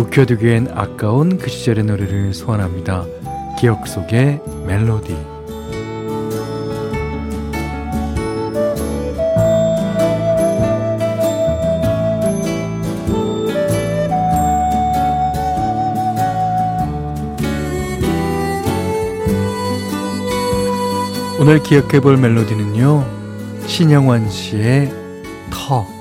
묵혀두기엔 0.00 0.68
아까운 0.74 1.36
그 1.36 1.50
시절의 1.50 1.84
노래를 1.84 2.32
소환합니다. 2.32 3.04
기억 3.58 3.86
속의 3.86 4.40
멜로디. 4.66 5.14
오늘 21.38 21.62
기억해 21.62 22.00
볼 22.00 22.16
멜로디는요. 22.16 23.04
신영원 23.66 24.30
씨의 24.30 24.90
터. 25.50 25.99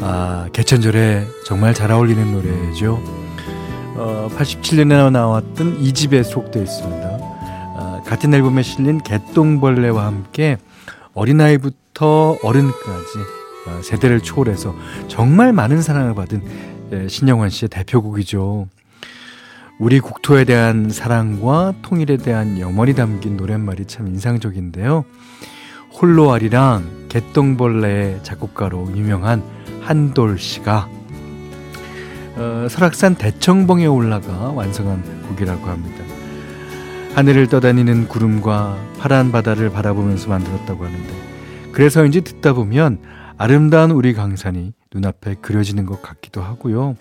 아, 0.00 0.48
개천절에 0.52 1.26
정말 1.44 1.74
잘 1.74 1.90
어울리는 1.90 2.32
노래죠. 2.32 3.02
어, 3.96 4.28
87년에 4.36 5.10
나왔던 5.10 5.80
이 5.80 5.92
집에 5.92 6.22
수록되어 6.22 6.62
있습니다. 6.62 7.08
아, 7.76 8.02
같은 8.06 8.32
앨범에 8.32 8.62
실린 8.62 8.98
개똥벌레와 9.02 10.06
함께 10.06 10.56
어린아이부터 11.14 12.38
어른까지 12.42 13.18
아, 13.66 13.82
세대를 13.82 14.20
초월해서 14.20 14.74
정말 15.08 15.52
많은 15.52 15.82
사랑을 15.82 16.14
받은 16.14 16.42
예, 16.92 17.08
신영환 17.08 17.50
씨의 17.50 17.68
대표곡이죠. 17.68 18.68
우리 19.80 20.00
국토에 20.00 20.44
대한 20.44 20.90
사랑과 20.90 21.74
통일에 21.82 22.16
대한 22.16 22.58
염원이 22.58 22.94
담긴 22.94 23.36
노랫말이 23.36 23.84
참 23.86 24.06
인상적인데요. 24.06 25.04
홀로아리랑 26.00 27.08
개똥벌레 27.08 28.20
작곡가로 28.22 28.92
유명한 28.96 29.42
한돌 29.88 30.38
씨가 30.38 30.86
어, 32.36 32.66
설악산 32.68 33.14
대청봉에 33.14 33.86
올라가 33.86 34.50
완성한 34.50 35.22
곡이라고 35.28 35.66
합니다. 35.66 36.04
하늘을 37.14 37.46
떠다니는 37.46 38.06
구름과 38.06 38.76
파란 38.98 39.32
바다를 39.32 39.70
바라보면서 39.70 40.28
만들었다고 40.28 40.84
하는데 40.84 41.14
그래서인지 41.72 42.20
듣다 42.20 42.52
보면 42.52 42.98
아름다운 43.38 43.90
우리 43.92 44.12
강산이 44.12 44.74
눈앞에 44.92 45.36
그려지는 45.40 45.86
것 45.86 46.02
같기도 46.02 46.42
하고요. 46.42 46.96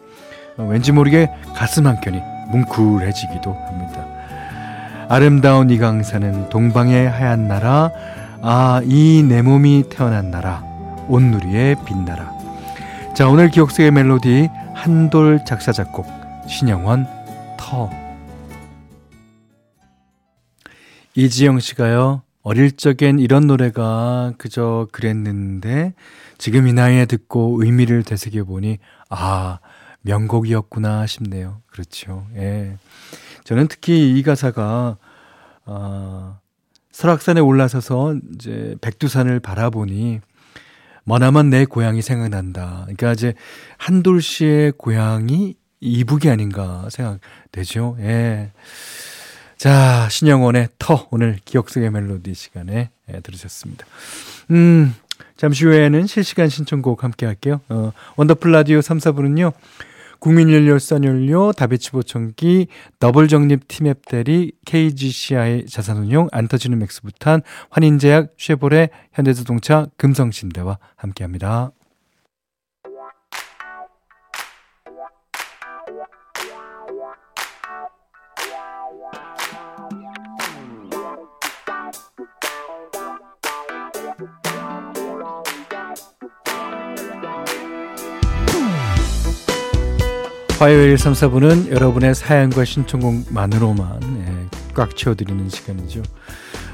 어, 0.55 0.67
왠지 0.71 0.93
모르게 0.93 1.29
가슴 1.57 1.87
한켠이 1.87 2.21
뭉클해지기도 2.51 3.53
합니다. 3.53 4.05
아름다운 5.09 5.69
이 5.71 5.77
강산은 5.77 6.47
동방의 6.47 7.09
하얀 7.09 7.49
나라 7.49 7.91
아, 8.41 8.79
이 8.85 9.23
내 9.27 9.41
몸이 9.41 9.85
태어난 9.89 10.31
나라, 10.31 10.63
온누리의 11.09 11.75
빛나라. 11.85 12.36
자, 13.17 13.27
오늘 13.27 13.49
기억 13.49 13.71
속의 13.71 13.89
멜로디 13.89 14.47
한돌 14.75 15.43
작사 15.43 15.71
작곡 15.71 16.05
신영원 16.47 17.07
터. 17.57 17.89
이지영 21.15 21.59
씨가요. 21.59 22.21
어릴 22.43 22.77
적엔 22.77 23.17
이런 23.17 23.47
노래가 23.47 24.33
그저 24.37 24.87
그랬는데 24.91 25.95
지금 26.37 26.67
이 26.67 26.73
나이에 26.73 27.07
듣고 27.07 27.57
의미를 27.63 28.03
되새겨 28.03 28.43
보니 28.43 28.77
아, 29.09 29.57
명곡이었구나 30.01 31.07
싶네요. 31.07 31.63
그렇죠. 31.65 32.27
예. 32.35 32.77
저는 33.45 33.67
특히 33.67 34.15
이 34.15 34.21
가사가 34.21 34.97
아 35.65 36.37
설악산에 36.91 37.39
올라서서 37.39 38.13
이제 38.35 38.75
백두산을 38.81 39.39
바라보니 39.39 40.21
머나먼 41.07 41.49
내 41.49 41.63
고향이 41.63 42.01
생각난다. 42.01 42.81
그러니까 42.81 43.13
이제 43.13 43.33
한돌 43.77 44.21
씨의 44.21 44.73
고향이 44.77 45.55
이북이 45.79 46.29
아닌가 46.29 46.85
생각되죠. 46.91 47.95
예. 48.01 48.51
자, 49.55 50.09
신영원의 50.09 50.67
터 50.77 51.07
오늘 51.09 51.39
기억 51.45 51.69
속의 51.69 51.91
멜로디 51.91 52.33
시간에 52.33 52.89
예, 53.09 53.21
들으셨습니다. 53.21 53.85
음, 54.51 54.93
잠시 55.37 55.63
후에는 55.63 56.07
실시간 56.07 56.49
신청곡 56.49 57.05
함께 57.05 57.25
할게요. 57.25 57.61
어, 57.69 57.93
원더풀 58.17 58.51
라디오 58.51 58.81
3, 58.81 58.97
4부는요. 58.97 59.53
국민연료, 60.19 60.79
썬연료, 60.79 61.53
다비치 61.53 61.91
보청기, 61.91 62.67
더블 62.99 63.27
적립 63.27 63.67
티맵 63.67 64.05
대리, 64.05 64.51
KGCI 64.65 65.65
자산운용, 65.67 66.29
안터지는 66.31 66.79
맥스부탄, 66.79 67.41
환인제약, 67.69 68.33
쉐보레, 68.37 68.89
현대자동차, 69.13 69.87
금성침대와 69.97 70.79
함께합니다. 70.95 71.71
화요일 90.59 90.97
3, 90.97 91.13
4부는 91.13 91.69
여러분의 91.71 92.15
사연과 92.15 92.65
신청곡만으로만 92.65 93.99
예, 94.03 94.57
꽉 94.73 94.95
채워드리는 94.95 95.49
시간이죠. 95.49 96.01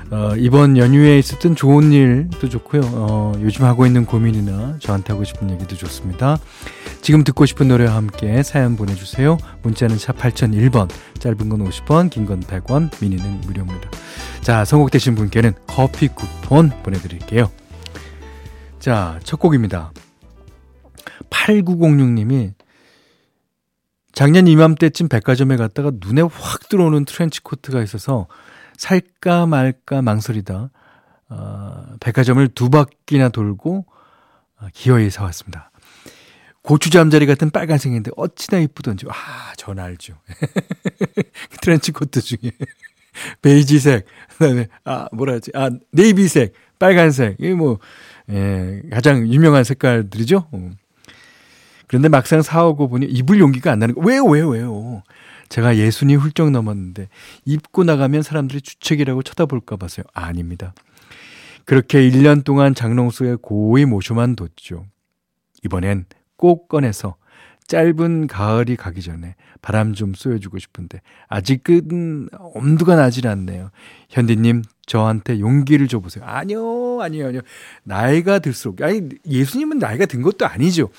어, 0.09 0.33
이번 0.37 0.77
연휴에 0.77 1.17
있었던 1.19 1.55
좋은 1.55 1.91
일도 1.91 2.47
좋고요. 2.47 2.81
어, 2.93 3.33
요즘 3.41 3.65
하고 3.65 3.85
있는 3.85 4.05
고민이나 4.05 4.77
저한테 4.79 5.11
하고 5.11 5.25
싶은 5.25 5.49
얘기도 5.51 5.75
좋습니다. 5.75 6.37
지금 7.01 7.25
듣고 7.25 7.45
싶은 7.45 7.67
노래와 7.67 7.93
함께 7.95 8.41
사연 8.43 8.77
보내주세요. 8.77 9.37
문자는 9.63 9.97
샵 9.97 10.17
8001번, 10.17 10.89
짧은 11.19 11.49
건 11.49 11.67
50원, 11.67 12.09
긴 12.09 12.25
건 12.25 12.39
100원, 12.41 12.89
미니는 13.01 13.41
무료입니다. 13.41 13.89
자, 14.41 14.63
선곡되신 14.63 15.15
분께는 15.15 15.53
커피 15.67 16.07
쿠폰 16.07 16.71
보내드릴게요. 16.83 17.51
자, 18.79 19.19
첫 19.23 19.37
곡입니다. 19.41 19.91
8906님이 21.29 22.53
작년 24.13 24.47
이맘때쯤 24.47 25.09
백화점에 25.09 25.57
갔다가 25.57 25.91
눈에 25.93 26.21
확 26.21 26.69
들어오는 26.69 27.03
트렌치 27.05 27.41
코트가 27.41 27.81
있어서 27.81 28.27
살까 28.77 29.47
말까 29.47 30.01
망설이다. 30.01 30.69
어, 31.29 31.83
백화점을 31.99 32.47
두 32.49 32.69
바퀴나 32.69 33.29
돌고 33.29 33.85
어, 34.59 34.67
기어이 34.73 35.09
사왔습니다. 35.09 35.71
고추 36.61 36.91
잠자리 36.91 37.25
같은 37.25 37.49
빨간색인데 37.49 38.11
어찌나 38.15 38.59
이쁘던지. 38.59 39.05
아, 39.09 39.53
전 39.57 39.79
알죠. 39.79 40.13
트렌치 41.61 41.91
코트 41.91 42.21
중에 42.21 42.51
베이지색, 43.41 44.05
그다음에 44.37 44.67
아 44.85 45.07
뭐라 45.11 45.33
하지? 45.33 45.51
아 45.55 45.69
네이비색, 45.91 46.53
빨간색. 46.79 47.35
이게 47.39 47.53
뭐 47.53 47.79
예, 48.29 48.81
가장 48.91 49.27
유명한 49.27 49.63
색깔들이죠. 49.63 50.47
어. 50.51 50.71
그런데 51.93 52.09
막상 52.09 52.41
사오고 52.41 52.87
보니 52.87 53.05
입을 53.05 53.37
용기가 53.37 53.71
안 53.71 53.77
나는 53.77 53.93
거. 53.93 54.01
왜요, 54.01 54.25
왜요, 54.25 54.49
왜요? 54.49 55.03
제가 55.49 55.77
예순이 55.77 56.15
훌쩍 56.15 56.49
넘었는데 56.49 57.07
입고 57.45 57.83
나가면 57.83 58.23
사람들이 58.23 58.61
주책이라고 58.61 59.21
쳐다볼까 59.21 59.75
봐서요. 59.75 60.03
아닙니다. 60.11 60.73
그렇게 61.65 62.09
1년 62.09 62.43
동안 62.43 62.73
장롱 62.73 63.11
속에 63.11 63.35
고이 63.39 63.85
모셔만 63.85 64.35
뒀죠. 64.35 64.87
이번엔 65.63 66.05
꼭 66.35 66.67
꺼내서 66.67 67.15
짧은 67.67 68.25
가을이 68.25 68.75
가기 68.75 69.03
전에 69.03 69.35
바람 69.61 69.93
좀 69.93 70.15
쏘여주고 70.15 70.57
싶은데 70.57 70.99
아직은 71.27 72.29
엄두가 72.55 72.95
나질 72.95 73.27
않네요. 73.27 73.69
현디님 74.09 74.63
저한테 74.87 75.39
용기를 75.39 75.87
줘보세요. 75.87 76.25
아니요, 76.25 77.01
아니요, 77.01 77.27
아니요. 77.27 77.41
나이가 77.83 78.39
들수록 78.39 78.81
아니 78.81 79.09
예수님은 79.27 79.77
나이가 79.77 80.07
든 80.07 80.23
것도 80.23 80.47
아니죠. 80.47 80.89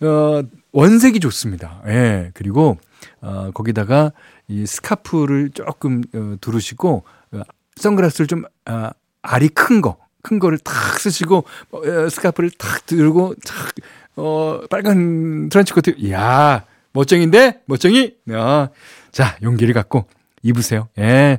어, 0.00 0.42
원색이 0.72 1.20
좋습니다. 1.20 1.82
예. 1.86 2.30
그리고 2.34 2.78
어, 3.20 3.50
거기다가 3.52 4.12
이 4.48 4.66
스카프를 4.66 5.50
조금 5.50 6.02
어, 6.14 6.36
두르시고 6.40 7.04
어, 7.32 7.40
선글라스를 7.76 8.26
좀 8.26 8.44
어, 8.66 8.90
알이 9.22 9.48
큰 9.48 9.80
거, 9.80 9.96
큰 10.22 10.38
거를 10.38 10.58
탁 10.58 10.98
쓰시고 11.00 11.44
어, 11.70 12.08
스카프를 12.08 12.50
탁 12.50 12.86
들고 12.86 13.34
탁 13.44 13.72
어, 14.16 14.60
빨간 14.70 15.48
트렌치 15.48 15.72
코트. 15.72 15.94
이야, 15.98 16.64
멋쟁인데? 16.92 17.62
멋쟁이? 17.66 18.14
아, 18.30 18.68
자, 19.10 19.36
용기를 19.42 19.74
갖고 19.74 20.06
입으세요. 20.42 20.88
예. 20.98 21.38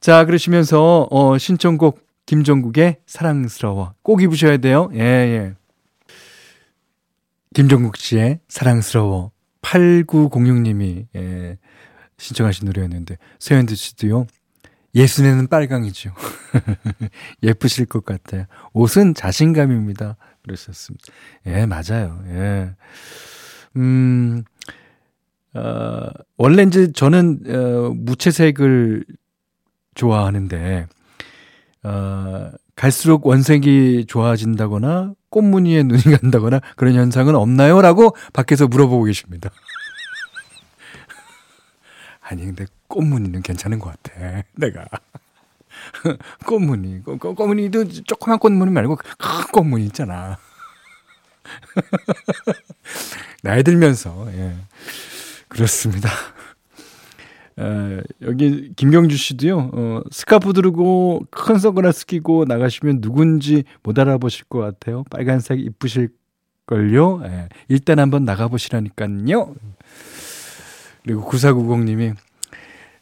자, 0.00 0.24
그러시면서, 0.24 1.08
어, 1.10 1.38
신청곡 1.38 2.00
김종국의 2.26 2.98
사랑스러워. 3.06 3.94
꼭 4.02 4.22
입으셔야 4.22 4.56
돼요. 4.58 4.90
예, 4.94 5.00
예. 5.00 5.54
김종국 7.54 7.96
씨의 7.96 8.40
사랑스러워. 8.48 9.30
8906님이, 9.62 11.06
예, 11.14 11.56
신청하신 12.18 12.66
노래였는데, 12.66 13.16
서현드 13.38 13.74
씨도요, 13.76 14.26
예순에는 14.94 15.46
빨강이죠. 15.46 16.12
예쁘실 17.42 17.86
것 17.86 18.04
같아요. 18.04 18.44
옷은 18.72 19.14
자신감입니다. 19.14 20.16
그러셨습니다. 20.42 21.04
예, 21.46 21.64
맞아요. 21.64 22.22
예. 22.26 22.74
음, 23.76 24.42
어, 25.54 26.08
원래 26.36 26.64
이제 26.64 26.92
저는, 26.92 27.40
어, 27.46 27.92
무채색을 27.94 29.04
좋아하는데, 29.94 30.86
어, 31.84 32.50
갈수록 32.74 33.26
원색이 33.26 34.06
좋아진다거나, 34.08 35.14
꽃무늬에 35.34 35.82
눈이 35.82 36.02
간다거나, 36.20 36.60
그런 36.76 36.94
현상은 36.94 37.34
없나요? 37.34 37.82
라고 37.82 38.14
밖에서 38.32 38.68
물어보고 38.68 39.02
계십니다. 39.02 39.50
아니, 42.22 42.44
근데 42.44 42.66
꽃무늬는 42.86 43.42
괜찮은 43.42 43.80
것 43.80 43.90
같아. 43.90 44.44
내가. 44.54 44.84
꽃무늬. 46.46 47.02
꽃, 47.02 47.18
꽃 47.18 47.46
무늬도 47.48 48.04
조그만 48.04 48.38
꽃무늬 48.38 48.70
말고 48.70 48.94
큰 48.94 49.42
꽃무늬 49.50 49.86
있잖아. 49.86 50.38
나이 53.42 53.64
들면서, 53.64 54.28
예. 54.34 54.54
그렇습니다. 55.48 56.10
어, 57.56 58.00
여기 58.22 58.72
김경주 58.74 59.16
씨도요, 59.16 59.70
어, 59.72 60.00
스카프 60.10 60.52
두르고 60.52 61.26
큰 61.30 61.58
선글라스 61.58 62.06
끼고 62.06 62.46
나가시면 62.46 63.00
누군지 63.00 63.64
못 63.82 63.98
알아보실 63.98 64.46
것 64.46 64.58
같아요. 64.58 65.04
빨간색 65.10 65.60
이쁘실 65.60 66.08
걸요? 66.66 67.20
예, 67.24 67.48
일단 67.68 67.98
한번 67.98 68.24
나가보시라니까요. 68.24 69.54
그리고 71.04 71.30
9490님이 71.30 72.14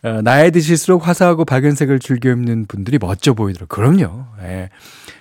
어, 0.04 0.20
나이 0.20 0.50
드실수록 0.50 1.06
화사하고 1.06 1.44
밝은색을 1.44 2.00
즐겨 2.00 2.30
입는 2.30 2.66
분들이 2.66 2.98
멋져 2.98 3.34
보이더라고요. 3.34 3.68
그럼요. 3.68 4.24
예. 4.42 4.68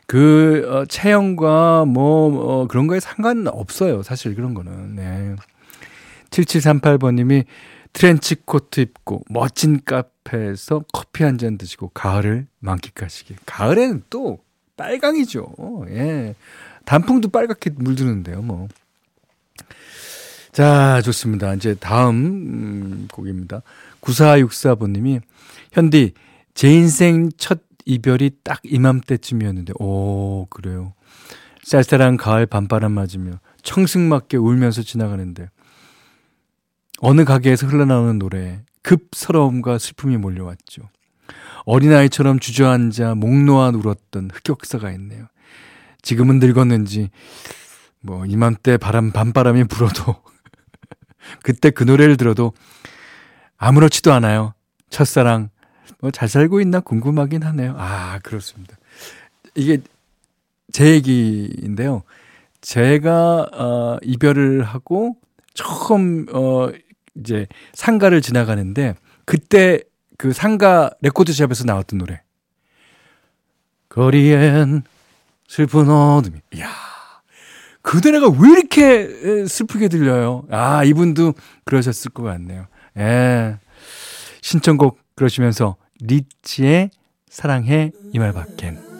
그 0.07 0.68
어, 0.68 0.86
체형과 0.86 1.86
뭐 1.86 2.63
어, 2.63 2.68
그런 2.68 2.88
거에 2.88 3.00
상관없어요. 3.00 4.01
사실 4.01 4.34
그런 4.34 4.56
거는. 4.56 4.95
네. 4.95 5.36
7738번님이 6.31 7.45
트렌치 7.94 8.36
코트 8.46 8.80
입고 8.82 9.24
멋진 9.30 9.82
카페에서 9.84 10.84
커피 10.94 11.24
한 11.24 11.38
잔 11.38 11.58
드시고 11.58 11.90
가을을 11.94 12.48
만끽하시길. 12.60 13.38
가을에는 13.46 14.04
또 14.10 14.40
빨강이죠. 14.78 15.86
예. 15.90 16.36
단풍도 16.86 17.30
빨갛게 17.30 17.72
물드는데요, 17.76 18.42
뭐. 18.42 18.68
자, 20.52 21.02
좋습니다. 21.04 21.54
이제 21.54 21.76
다음 21.76 22.16
음, 22.16 23.08
곡입니다. 23.12 23.62
9464번님이 24.02 25.22
현디 25.72 26.14
제 26.54 26.70
인생 26.72 27.30
첫 27.38 27.62
이별이 27.86 28.32
딱 28.44 28.60
이맘때쯤이었는데 28.64 29.74
오 29.80 30.46
그래요. 30.50 30.94
쌀쌀한 31.64 32.18
가을 32.18 32.46
밤바람 32.46 32.92
맞으며 32.92 33.34
청승맞게 33.64 34.38
울면서 34.38 34.82
지나가는데 34.82 35.50
어느 37.03 37.25
가게에서 37.25 37.68
흘러나오는 37.68 38.19
노래 38.19 38.62
급 38.83 39.09
서러움과 39.13 39.80
슬픔이 39.80 40.18
몰려왔죠. 40.18 40.83
어린아이처럼 41.65 42.39
주저앉아 42.39 43.15
목 43.15 43.33
놓아 43.44 43.69
울었던 43.69 44.30
흑역사가 44.33 44.92
있네요. 44.94 45.27
지금은 46.01 46.39
늙었는지 46.39 47.09
뭐 48.01 48.25
이맘때 48.25 48.77
바람 48.77 49.12
밤바람이 49.12 49.65
불어도 49.65 50.15
그때 51.44 51.71
그 51.71 51.83
노래를 51.83 52.18
들어도 52.18 52.53
아무렇지도 53.57 54.13
않아요. 54.13 54.53
첫사랑 54.89 55.50
뭐 56.00 56.12
잘 56.12 56.27
살고 56.30 56.62
있나 56.62 56.80
궁금하긴 56.80 57.44
하네요. 57.44 57.75
아 57.77 58.19
그렇습니다. 58.24 58.75
이게 59.56 59.80
제 60.71 60.92
얘기인데요. 60.94 62.03
제가 62.62 63.48
어, 63.53 63.98
이별을 64.03 64.63
하고 64.63 65.15
처음 65.53 66.25
어 66.31 66.69
이제 67.16 67.48
상가를 67.74 68.22
지나가는데 68.22 68.96
그때 69.25 69.80
그 70.18 70.34
상가 70.34 70.92
레코드샵에서 71.02 71.66
나왔던 71.66 72.00
노래. 72.00 72.22
거리엔 73.90 74.84
슬픈 75.48 75.90
어둠이. 75.90 76.40
이야. 76.56 76.69
그 77.81 78.00
노래가 78.04 78.30
왜 78.30 78.52
이렇게 78.52 79.46
슬프게 79.48 79.88
들려요? 79.88 80.44
아, 80.52 80.84
이분도 80.84 81.34
그러셨을 81.66 82.12
것 82.12 82.24
같네요. 82.24 82.68
예. 82.98 83.58
신청곡 84.42 85.00
그러시면서 85.16 85.78
리치의 86.00 86.91
사랑해 87.27 87.91
이 88.13 88.20
말밖엔. 88.20 88.90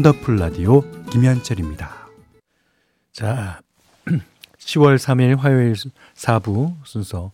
원더풀 0.00 0.36
라디오 0.36 0.82
김현철입니다. 1.10 2.08
자, 3.12 3.60
10월 4.58 4.96
3일 4.96 5.36
화요일 5.36 5.74
4부 6.14 6.76
순서. 6.84 7.32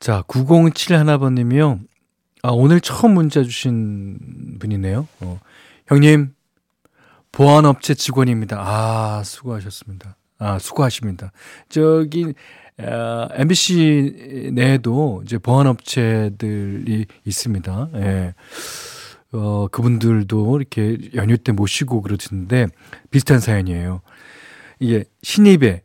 자, 0.00 0.22
9071번님이요. 0.22 1.80
아, 2.42 2.50
오늘 2.50 2.80
처음 2.80 3.14
문자 3.14 3.42
주신 3.42 4.56
분이네요. 4.60 5.06
어, 5.20 5.40
형님, 5.86 6.34
보안업체 7.32 7.94
직원입니다. 7.94 8.56
아, 8.58 9.22
수고하셨습니다. 9.22 10.16
아, 10.38 10.58
수고하십니다. 10.58 11.32
저기, 11.68 12.32
아, 12.78 13.28
MBC 13.32 14.52
내에도 14.54 15.22
이제 15.26 15.36
보안업체들이 15.36 17.06
있습니다. 17.24 17.88
예. 17.96 18.34
어, 19.34 19.66
그분들도 19.68 20.56
이렇게 20.58 20.96
연휴 21.14 21.36
때 21.36 21.52
모시고 21.52 22.02
그러시는데 22.02 22.68
비슷한 23.10 23.40
사연이에요. 23.40 24.00
이게 24.78 25.04
신입에 25.22 25.82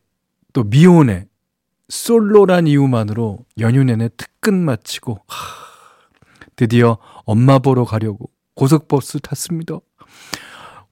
또 0.54 0.64
미혼에 0.64 1.26
솔로란 1.90 2.68
이유만으로 2.68 3.40
연휴 3.60 3.84
내내 3.84 4.10
특근 4.18 4.64
마치고 4.64 5.20
하, 5.28 5.56
드디어 6.56 6.98
엄마 7.26 7.60
보러 7.60 7.86
가려고 7.86 8.30
고속버스 8.56 9.20
탔습니다. 9.22 9.80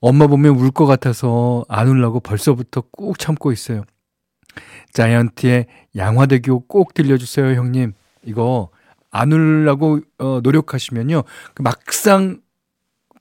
엄마 0.00 0.26
보면 0.26 0.56
울 0.56 0.70
것 0.72 0.86
같아서 0.86 1.64
안 1.68 1.88
울라고 1.88 2.20
벌써부터 2.20 2.82
꾹 2.90 3.18
참고 3.18 3.52
있어요. 3.52 3.82
자이언티의 4.92 5.66
양화대교 5.96 6.66
꼭 6.66 6.94
들려주세요, 6.94 7.54
형님. 7.54 7.92
이거 8.24 8.70
안 9.10 9.32
울라고 9.32 10.00
어, 10.18 10.40
노력하시면요. 10.42 11.22
그 11.54 11.62
막상 11.62 12.40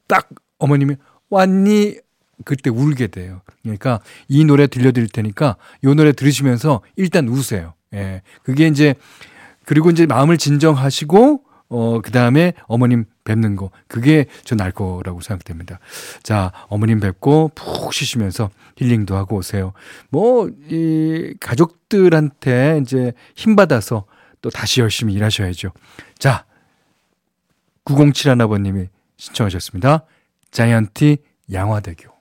딱 0.07 0.29
어머님이 0.59 0.95
왔니? 1.29 1.99
그때 2.45 2.69
울게 2.69 3.07
돼요. 3.07 3.41
그러니까 3.63 3.99
이 4.27 4.45
노래 4.45 4.67
들려드릴 4.67 5.09
테니까 5.09 5.57
이 5.83 5.87
노래 5.87 6.11
들으시면서 6.11 6.81
일단 6.95 7.27
우세요. 7.27 7.73
예. 7.93 8.21
그게 8.43 8.67
이제 8.67 8.93
그리고 9.65 9.89
이제 9.89 10.05
마음을 10.05 10.37
진정하시고 10.37 11.43
어, 11.69 11.99
그 12.01 12.11
다음에 12.11 12.53
어머님 12.67 13.05
뵙는 13.25 13.55
거. 13.55 13.71
그게 13.87 14.25
전날 14.45 14.71
거라고 14.71 15.19
생각됩니다. 15.21 15.79
자, 16.23 16.51
어머님 16.69 16.99
뵙고 16.99 17.51
푹 17.55 17.93
쉬시면서 17.93 18.49
힐링도 18.77 19.15
하고 19.15 19.37
오세요. 19.37 19.73
뭐, 20.09 20.49
이, 20.69 21.33
가족들한테 21.39 22.79
이제 22.81 23.11
힘받아서 23.35 24.05
또 24.41 24.49
다시 24.49 24.79
열심히 24.79 25.13
일하셔야죠. 25.13 25.71
자, 26.17 26.45
9071아버님이 27.85 28.87
신청하셨습니다. 29.17 30.05
자이언티 30.51 31.17
양화대교. 31.51 32.11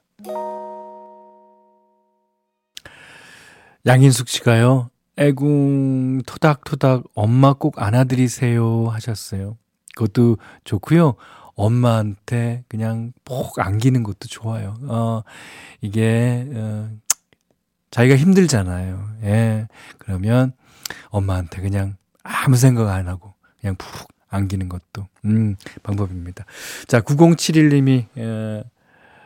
양인숙 3.86 4.28
씨가요. 4.28 4.90
애궁 5.18 6.22
토닥토닥 6.26 7.04
엄마 7.14 7.54
꼭 7.54 7.80
안아드리세요 7.80 8.88
하셨어요. 8.88 9.56
그것도 9.94 10.36
좋고요. 10.64 11.14
엄마한테 11.54 12.64
그냥 12.68 13.12
푹 13.24 13.58
안기는 13.58 14.02
것도 14.02 14.28
좋아요. 14.28 14.76
어, 14.82 15.22
이게, 15.80 16.46
어, 16.54 16.90
자기가 17.90 18.16
힘들잖아요. 18.16 19.08
예. 19.22 19.68
그러면 19.96 20.52
엄마한테 21.08 21.62
그냥 21.62 21.96
아무 22.22 22.56
생각 22.56 22.88
안 22.90 23.08
하고 23.08 23.32
그냥 23.60 23.74
푹 23.76 24.08
안기는 24.36 24.68
것도, 24.68 25.08
음, 25.24 25.56
방법입니다. 25.82 26.44
자, 26.86 27.00
9071님이, 27.00 28.04
예, 28.18 28.62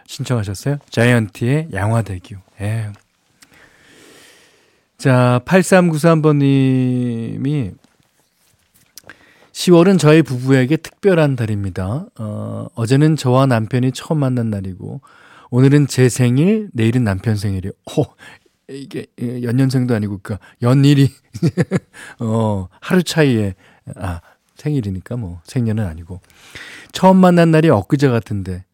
신청하셨어요. 0.06 0.78
자이언티의 0.90 1.68
양화대교. 1.72 2.36
예. 2.62 2.92
자, 4.98 5.40
8393번님이 5.44 7.74
10월은 9.52 9.98
저희 9.98 10.22
부부에게 10.22 10.76
특별한 10.78 11.36
달입니다. 11.36 12.06
어, 12.18 12.66
어제는 12.74 13.16
저와 13.16 13.46
남편이 13.46 13.92
처음 13.92 14.18
만난 14.20 14.50
날이고, 14.50 15.00
오늘은 15.50 15.86
제 15.86 16.08
생일, 16.08 16.70
내일은 16.72 17.04
남편 17.04 17.36
생일이요. 17.36 17.72
어, 17.72 18.02
이게 18.68 19.06
연년생도 19.18 19.94
아니고, 19.94 20.18
그니까 20.22 20.42
연일이, 20.62 21.10
어, 22.20 22.68
하루 22.80 23.02
차이에, 23.02 23.54
아, 23.96 24.20
생일이니까 24.60 25.16
뭐, 25.16 25.40
생년은 25.44 25.86
아니고. 25.86 26.20
처음 26.92 27.16
만난 27.16 27.50
날이 27.50 27.68
엊그제 27.70 28.08
같은데, 28.08 28.64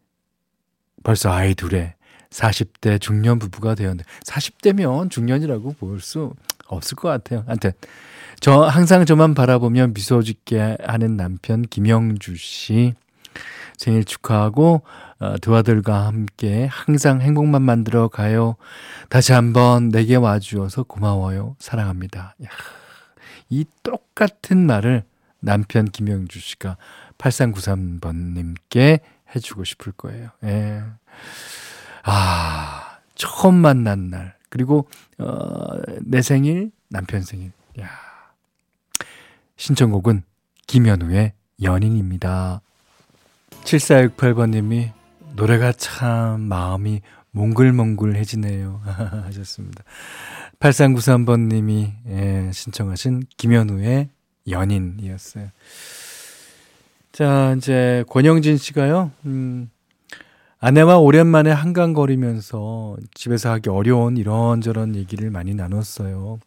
벌써 1.03 1.31
아이 1.31 1.55
둘에 1.55 1.95
40대 2.29 2.99
중년 2.99 3.39
부부가 3.39 3.75
되었는데 3.75 4.03
40대면 4.25 5.09
중년이라고 5.09 5.73
볼 5.79 6.01
수 6.01 6.33
없을 6.67 6.97
것 6.97 7.07
같아요. 7.07 7.43
한테 7.47 7.71
저 8.41 8.63
항상 8.63 9.05
저만 9.05 9.33
바라보며 9.33 9.87
미소 9.93 10.21
짓게 10.21 10.77
하는 10.83 11.15
남편 11.15 11.61
김영주 11.61 12.35
씨 12.35 12.93
생일 13.77 14.03
축하하고 14.03 14.81
어, 15.19 15.35
두 15.39 15.55
아들과 15.55 16.07
함께 16.07 16.67
항상 16.69 17.21
행복만 17.21 17.61
만들어 17.61 18.09
가요. 18.09 18.57
다시 19.09 19.31
한번 19.31 19.89
내게 19.89 20.15
와주어서 20.15 20.83
고마워요. 20.83 21.55
사랑합니다. 21.59 22.35
야, 22.43 22.49
이 23.49 23.65
똑같은 23.83 24.65
말을 24.65 25.03
남편 25.39 25.85
김영주 25.85 26.39
씨가 26.39 26.77
8393번님께 27.17 29.01
해주고 29.35 29.63
싶을 29.63 29.91
거예요. 29.93 30.29
예. 30.43 30.83
아, 32.03 32.99
처음 33.15 33.55
만난 33.55 34.09
날. 34.09 34.35
그리고, 34.49 34.87
어, 35.17 35.67
내 36.01 36.21
생일, 36.21 36.71
남편 36.89 37.21
생일. 37.21 37.51
야 37.79 37.89
신청곡은 39.57 40.23
김현우의 40.67 41.33
연인입니다. 41.61 42.61
7468번님이 43.63 44.91
노래가 45.35 45.71
참 45.73 46.41
마음이 46.41 47.01
몽글몽글해지네요. 47.31 48.81
하셨습니다. 49.25 49.83
8393번님이 50.59 51.91
예, 52.07 52.51
신청하신 52.51 53.23
김현우의 53.37 54.09
연인이었어요. 54.49 55.49
자, 57.11 57.55
이제 57.57 58.03
권영진 58.09 58.57
씨가요. 58.57 59.11
음, 59.25 59.69
아내와 60.59 60.97
오랜만에 60.97 61.51
한강 61.51 61.93
거리면서 61.93 62.97
집에서 63.13 63.51
하기 63.51 63.69
어려운 63.69 64.17
이런저런 64.17 64.95
얘기를 64.95 65.29
많이 65.29 65.53
나눴어요. 65.53 66.39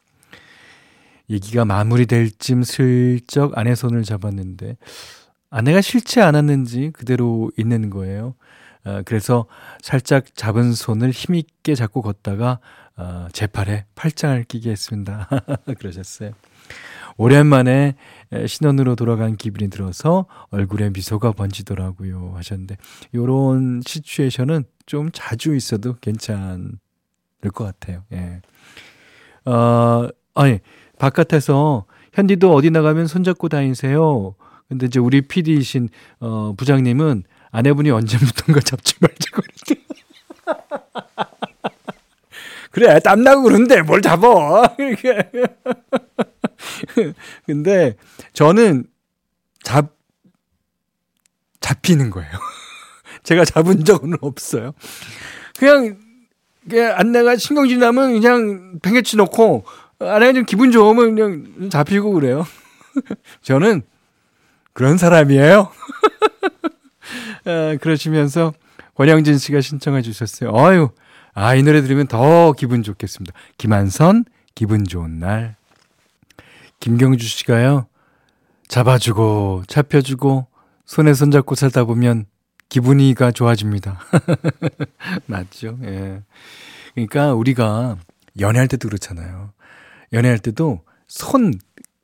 얘기가 1.29 1.65
마무리될 1.65 2.31
쯤 2.39 2.65
슬쩍 2.65 3.57
아내 3.57 3.75
손을 3.75 4.03
잡았는데 4.03 4.77
아내가 5.49 5.81
싫지 5.81 6.21
않았는지 6.21 6.91
그대로 6.93 7.51
있는 7.57 7.91
거예요. 7.91 8.35
어, 8.85 9.03
그래서 9.05 9.47
살짝 9.81 10.35
잡은 10.35 10.73
손을 10.73 11.11
힘있게 11.11 11.75
잡고 11.75 12.03
걷다가 12.03 12.59
어, 12.97 13.29
제 13.33 13.47
팔에 13.47 13.85
팔짱을 13.95 14.45
끼게 14.45 14.71
했습니다. 14.71 15.29
그러셨어요. 15.79 16.33
오랜만에 17.21 17.97
신혼으로 18.47 18.97
돌아간 18.97 19.37
기분이 19.37 19.69
들어서 19.69 20.25
얼굴에 20.49 20.89
미소가 20.89 21.33
번지더라고요 21.33 22.33
하셨는데 22.37 22.79
요런 23.15 23.83
시츄에이션은 23.85 24.65
좀 24.87 25.11
자주 25.13 25.55
있어도 25.55 25.97
괜찮을 26.01 26.79
것 27.53 27.65
같아요. 27.65 28.05
예. 28.13 28.41
어, 29.45 30.09
아니 30.35 30.61
바깥에서 30.99 31.85
현디도 32.15 32.55
어디 32.55 32.71
나가면 32.71 33.07
손잡고 33.07 33.51
다니세요. 33.51 34.35
근데 34.71 34.87
이제 34.87 34.99
우리 34.99 35.21
PD이신 35.21 35.91
어 36.21 36.55
부장님은 36.57 37.25
아내분이 37.51 37.91
언제부턴가 37.91 38.61
잡지 38.61 38.95
말자고 38.99 39.43
그랬대. 39.43 39.75
그래 42.73 42.99
땀나고 43.01 43.43
그런데 43.43 43.83
뭘 43.83 44.01
잡어. 44.01 44.63
근데 47.47 47.97
저는 48.33 48.85
잡 49.63 49.95
잡히는 51.61 52.11
거예요. 52.11 52.31
제가 53.23 53.45
잡은 53.45 53.85
적은 53.85 54.15
없어요. 54.21 54.73
그냥 55.59 55.99
안내가 56.97 57.37
신경질 57.37 57.79
나면 57.79 58.13
그냥 58.15 58.79
팽개치 58.81 59.17
놓고 59.17 59.65
아내가 59.99 60.33
좀 60.33 60.45
기분 60.45 60.71
좋으면 60.73 61.15
그냥 61.15 61.71
잡히고 61.71 62.13
그래요. 62.13 62.47
저는 63.43 63.83
그런 64.73 64.97
사람이에요. 64.97 65.71
아, 67.45 67.77
그러시면서 67.81 68.55
권영진 68.95 69.39
씨가 69.39 69.61
신청해 69.61 70.03
주셨어요. 70.03 70.51
어유, 70.55 70.91
아, 71.35 71.55
이 71.55 71.63
노래 71.63 71.83
들으면 71.83 72.07
더 72.07 72.53
기분 72.53 72.83
좋겠습니다. 72.83 73.33
김한선, 73.59 74.25
기분 74.55 74.85
좋은 74.85 75.19
날. 75.19 75.57
김경주 76.81 77.27
씨가요, 77.27 77.87
잡아주고, 78.69 79.65
잡혀주고, 79.69 80.47
손에 80.87 81.15
손잡고 81.15 81.55
살다 81.55 81.85
보면 81.85 82.27
기분이가 82.69 83.33
좋아집니다. 83.33 84.01
맞죠? 85.27 85.79
예. 85.83 86.23
그러니까 86.95 87.35
우리가 87.35 87.99
연애할 88.39 88.69
때도 88.69 88.89
그렇잖아요. 88.89 89.53
연애할 90.13 90.39
때도 90.39 90.81
손 91.07 91.53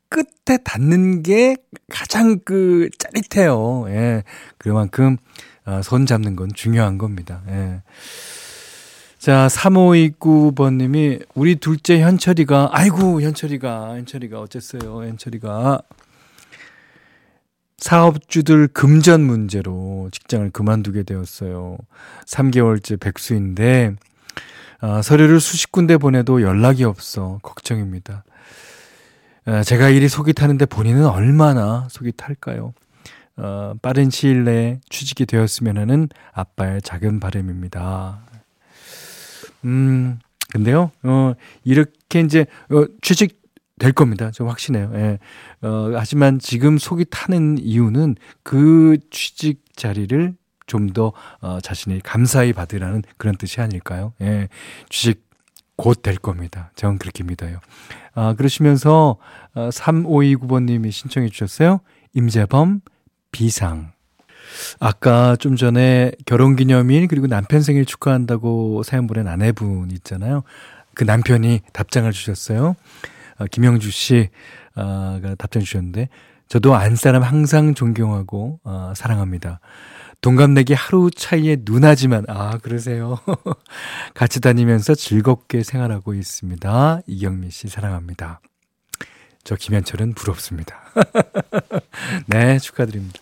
끝에 0.09 0.59
닿는 0.63 1.23
게 1.23 1.57
가장 1.89 2.39
그 2.45 2.89
짜릿해요. 2.99 3.87
예. 3.89 4.23
그만큼 4.59 5.17
어, 5.65 5.83
손 5.83 6.07
잡는 6.07 6.37
건 6.37 6.51
중요한 6.55 6.99
겁니다. 6.99 7.43
예. 7.49 7.83
자, 9.27 9.49
3529번님이, 9.49 11.27
우리 11.35 11.57
둘째 11.57 12.01
현철이가, 12.01 12.69
아이고, 12.71 13.21
현철이가, 13.21 13.97
현철이가 13.97 14.39
어쨌어요, 14.39 15.03
현철이가. 15.03 15.83
사업주들 17.79 18.69
금전 18.69 19.23
문제로 19.23 20.09
직장을 20.13 20.49
그만두게 20.51 21.03
되었어요. 21.03 21.77
3개월째 22.25 23.01
백수인데, 23.01 23.97
아, 24.79 25.03
서류를 25.03 25.41
수십 25.41 25.73
군데 25.73 25.97
보내도 25.97 26.41
연락이 26.43 26.85
없어 26.85 27.41
걱정입니다. 27.43 28.23
아, 29.47 29.65
제가 29.65 29.89
일이 29.89 30.09
속이 30.09 30.35
타는데 30.35 30.67
본인은 30.67 31.05
얼마나 31.05 31.89
속이 31.91 32.13
탈까요? 32.17 32.75
어, 33.39 33.75
빠른 33.83 34.09
시일 34.09 34.45
내에 34.45 34.79
취직이 34.89 35.27
되었으면 35.27 35.79
하는 35.79 36.09
아빠의 36.33 36.81
작은 36.83 37.19
바람입니다. 37.19 38.21
음, 39.67 40.19
근데요, 40.53 40.91
어, 41.03 41.35
이렇게 41.65 42.21
이제, 42.21 42.47
어, 42.71 42.87
취직 43.03 43.43
될 43.79 43.93
겁니다. 43.93 44.31
저 44.33 44.47
확신해요. 44.47 44.91
예. 44.95 45.19
어, 45.67 45.93
하지만 45.97 46.39
지금 46.39 46.79
속이 46.79 47.07
타는 47.11 47.59
이유는 47.59 48.17
그 48.43 48.97
취직 49.11 49.63
자리를 49.77 50.35
좀 50.67 50.89
더, 50.91 51.13
어, 51.41 51.61
자신이 51.61 52.01
감사히 52.03 52.53
받으라는 52.55 53.03
그런 53.19 53.37
뜻이 53.37 53.61
아닐까요? 53.61 54.15
예. 54.23 54.49
취직 54.89 55.27
곧 55.77 56.01
될 56.03 56.17
겁니다. 56.17 56.71
저는 56.75 56.97
그렇게 56.99 57.23
믿어요. 57.23 57.59
아, 58.15 58.33
그러시면서, 58.35 59.19
어, 59.55 59.69
3529번님이 59.69 60.91
신청해 60.91 61.29
주셨어요. 61.29 61.81
임재범, 62.15 62.81
비상. 63.31 63.93
아까 64.81 65.37
좀 65.37 65.57
전에 65.57 66.13
결혼 66.25 66.57
기념일 66.57 67.09
그리고 67.09 67.27
남편 67.27 67.63
생일 67.63 67.85
축하한다고 67.85 68.83
사연 68.83 69.07
보낸 69.07 69.29
아내분 69.29 69.91
있잖아요. 69.93 70.43
그 70.95 71.05
남편이 71.05 71.61
답장을 71.73 72.11
주셨어요. 72.11 72.77
어, 73.39 73.45
김영주 73.51 73.91
씨가 73.91 74.29
어, 74.77 75.21
답장 75.39 75.63
주셨는데 75.63 76.09
저도 76.49 76.75
안 76.75 76.97
사람 76.97 77.23
항상 77.23 77.75
존경하고 77.75 78.61
어, 78.65 78.93
사랑합니다. 78.97 79.61
동갑내기 80.21 80.75
하루 80.75 81.11
차이의 81.15 81.59
누나지만 81.63 82.25
아 82.29 82.59
그러세요. 82.59 83.19
같이 84.15 84.41
다니면서 84.41 84.95
즐겁게 84.95 85.63
생활하고 85.63 86.15
있습니다. 86.15 87.01
이경미 87.07 87.51
씨 87.51 87.69
사랑합니다. 87.69 88.41
저 89.45 89.55
김현철은 89.55 90.15
부럽습니다. 90.15 90.81
네, 92.27 92.59
축하드립니다. 92.59 93.21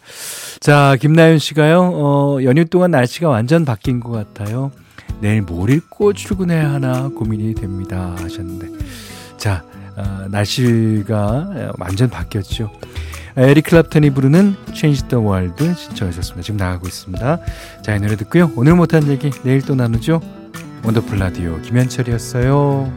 자, 0.65 0.97
김나윤 0.99 1.41
씨가요, 1.41 1.91
어, 1.93 2.39
연휴 2.43 2.65
동안 2.65 2.91
날씨가 2.91 3.29
완전 3.29 3.67
바뀐 3.67 4.01
것 4.01 4.11
같아요. 4.13 4.71
내일 5.21 5.43
뭘 5.43 5.69
입고 5.69 6.15
출근해야 6.15 6.73
하나 6.73 7.09
고민이 7.09 7.55
됩니다. 7.55 8.17
하셨는데. 8.19 8.69
자, 9.37 9.63
어, 9.95 10.25
날씨가 10.31 11.75
완전 11.79 12.09
바뀌었죠. 12.09 12.73
에릭 13.37 13.67
클랩턴이 13.67 14.15
부르는 14.15 14.57
Change 14.73 15.09
the 15.09 15.23
World 15.23 15.75
신청하셨습니다. 15.75 16.43
지금 16.43 16.57
나가고 16.57 16.87
있습니다. 16.87 17.39
자, 17.83 17.95
이 17.95 18.01
노래 18.01 18.17
듣고요. 18.17 18.51
오늘 18.57 18.75
못한 18.75 19.07
얘기 19.09 19.31
내일 19.43 19.61
또 19.61 19.75
나누죠. 19.75 20.23
원더풀 20.83 21.19
라디오 21.19 21.61
김현철이었어요. 21.61 22.91